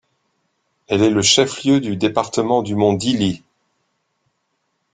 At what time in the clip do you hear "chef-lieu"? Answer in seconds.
1.21-1.79